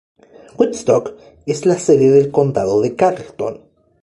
Woodstock 0.57 1.13
es 1.45 1.67
la 1.67 1.77
sede 1.77 2.09
del 2.09 2.31
condado 2.31 2.81
de 2.81 2.95
Carleton. 2.95 3.61